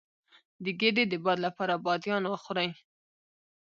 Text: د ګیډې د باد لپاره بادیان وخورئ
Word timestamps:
د 0.63 0.65
ګیډې 0.79 1.03
د 1.09 1.13
باد 1.23 1.37
لپاره 1.45 1.81
بادیان 1.85 2.23
وخورئ 2.27 2.69